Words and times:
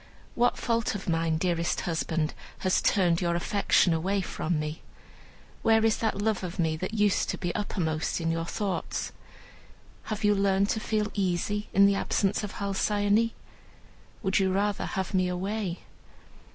"What 0.33 0.57
fault 0.57 0.95
of 0.95 1.07
mine, 1.07 1.37
dearest 1.37 1.81
husband, 1.81 2.33
has 2.65 2.81
turned 2.81 3.21
your 3.21 3.35
affection 3.35 3.93
from 4.23 4.59
me? 4.59 4.81
Where 5.61 5.85
is 5.85 5.97
that 5.97 6.19
love 6.19 6.43
of 6.43 6.57
me 6.57 6.75
that 6.77 6.95
used 6.95 7.29
to 7.29 7.37
be 7.37 7.53
uppermost 7.53 8.19
in 8.19 8.31
your 8.31 8.47
thoughts? 8.47 9.11
Have 10.05 10.23
you 10.23 10.33
learned 10.33 10.69
to 10.69 10.79
feel 10.79 11.11
easy 11.13 11.69
in 11.71 11.85
the 11.85 11.93
absence 11.93 12.43
of 12.43 12.53
Halcyone? 12.53 13.29
Would 14.23 14.39
you 14.39 14.51
rather 14.51 14.87
have 14.87 15.13
me 15.13 15.27
away?" 15.27 15.81